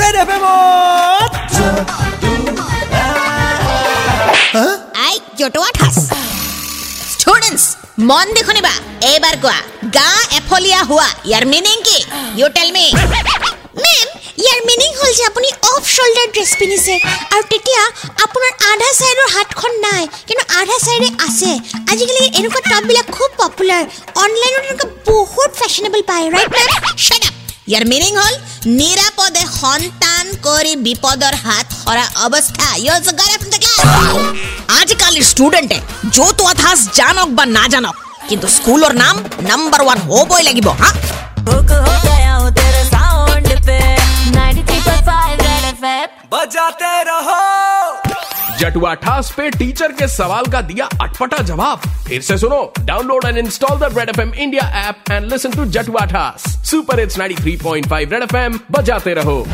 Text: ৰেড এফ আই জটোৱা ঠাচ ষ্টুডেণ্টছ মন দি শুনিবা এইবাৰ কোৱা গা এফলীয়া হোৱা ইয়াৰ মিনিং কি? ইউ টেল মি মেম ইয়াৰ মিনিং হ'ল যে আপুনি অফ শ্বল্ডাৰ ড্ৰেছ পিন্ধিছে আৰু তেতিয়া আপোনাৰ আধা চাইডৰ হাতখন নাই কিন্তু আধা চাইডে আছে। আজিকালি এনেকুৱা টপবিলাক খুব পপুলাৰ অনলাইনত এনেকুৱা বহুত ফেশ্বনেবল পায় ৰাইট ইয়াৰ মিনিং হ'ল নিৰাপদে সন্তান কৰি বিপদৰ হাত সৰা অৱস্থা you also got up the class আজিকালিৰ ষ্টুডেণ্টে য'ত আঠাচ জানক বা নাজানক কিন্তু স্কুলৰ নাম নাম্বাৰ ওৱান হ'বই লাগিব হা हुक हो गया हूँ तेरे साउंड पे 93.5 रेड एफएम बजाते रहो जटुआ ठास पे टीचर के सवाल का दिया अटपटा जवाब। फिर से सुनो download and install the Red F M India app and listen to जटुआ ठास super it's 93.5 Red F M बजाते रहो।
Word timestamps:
ৰেড 0.00 0.14
এফ 0.22 0.30
আই 5.06 5.14
জটোৱা 5.40 5.70
ঠাচ 5.78 5.96
ষ্টুডেণ্টছ 7.12 7.62
মন 8.08 8.26
দি 8.36 8.42
শুনিবা 8.48 8.72
এইবাৰ 9.10 9.34
কোৱা 9.42 9.58
গা 9.96 10.10
এফলীয়া 10.38 10.80
হোৱা 10.90 11.08
ইয়াৰ 11.30 11.44
মিনিং 11.52 11.76
কি? 11.86 11.98
ইউ 12.38 12.46
টেল 12.56 12.68
মি 12.76 12.86
মেম 13.84 14.06
ইয়াৰ 14.42 14.58
মিনিং 14.68 14.90
হ'ল 15.00 15.12
যে 15.18 15.24
আপুনি 15.30 15.48
অফ 15.72 15.82
শ্বল্ডাৰ 15.94 16.28
ড্ৰেছ 16.34 16.50
পিন্ধিছে 16.60 16.94
আৰু 17.34 17.42
তেতিয়া 17.52 17.82
আপোনাৰ 18.24 18.52
আধা 18.70 18.88
চাইডৰ 19.00 19.28
হাতখন 19.34 19.72
নাই 19.86 20.02
কিন্তু 20.28 20.44
আধা 20.60 20.76
চাইডে 20.86 21.08
আছে। 21.26 21.50
আজিকালি 21.92 22.22
এনেকুৱা 22.38 22.60
টপবিলাক 22.70 23.06
খুব 23.16 23.30
পপুলাৰ 23.40 23.82
অনলাইনত 24.22 24.62
এনেকুৱা 24.68 24.86
বহুত 25.10 25.50
ফেশ্বনেবল 25.60 26.02
পায় 26.10 26.26
ৰাইট 26.34 26.50
ইয়াৰ 27.70 27.84
মিনিং 27.92 28.12
হ'ল 28.20 28.34
নিৰাপদে 28.78 29.11
সন্তান 29.61 30.25
কৰি 30.47 30.73
বিপদৰ 30.85 31.35
হাত 31.45 31.67
সৰা 31.81 32.05
অৱস্থা 32.25 32.67
you 32.77 32.91
also 32.95 33.07
got 33.19 33.31
up 33.37 33.43
the 33.51 33.59
class 33.63 33.87
আজিকালিৰ 34.79 35.25
ষ্টুডেণ্টে 35.31 35.77
য'ত 36.15 36.39
আঠাচ 36.51 36.79
জানক 36.99 37.29
বা 37.37 37.45
নাজানক 37.57 37.95
কিন্তু 38.29 38.47
স্কুলৰ 38.57 38.93
নাম 39.03 39.15
নাম্বাৰ 39.51 39.81
ওৱান 39.85 39.99
হ'বই 40.07 40.41
লাগিব 40.47 40.67
হা 40.81 40.89
हुक 41.49 41.69
हो 41.85 41.93
गया 42.05 42.33
हूँ 42.39 42.49
तेरे 42.57 42.81
साउंड 42.93 43.47
पे 43.67 43.77
93.5 44.31 45.45
रेड 45.45 45.65
एफएम 45.71 46.07
बजाते 46.33 46.91
रहो 47.09 47.39
जटुआ 48.62 48.92
ठास 48.94 49.30
पे 49.36 49.48
टीचर 49.50 49.92
के 49.92 50.06
सवाल 50.08 50.46
का 50.52 50.60
दिया 50.62 50.84
अटपटा 51.02 51.42
जवाब। 51.42 51.88
फिर 52.08 52.20
से 52.22 52.36
सुनो 52.38 52.60
download 52.80 53.24
and 53.26 53.38
install 53.38 53.78
the 53.78 53.92
Red 53.98 54.08
F 54.08 54.20
M 54.20 54.32
India 54.34 54.68
app 54.88 55.10
and 55.10 55.30
listen 55.32 55.52
to 55.52 55.64
जटुआ 55.76 56.04
ठास 56.06 56.44
super 56.70 57.00
it's 57.00 57.18
93.5 57.18 58.12
Red 58.12 58.22
F 58.22 58.36
M 58.36 58.60
बजाते 58.70 59.14
रहो। 59.14 59.44